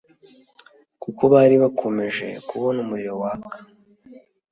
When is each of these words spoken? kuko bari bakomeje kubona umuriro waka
kuko 1.03 1.23
bari 1.33 1.55
bakomeje 1.63 2.27
kubona 2.47 2.77
umuriro 2.85 3.13
waka 3.23 3.57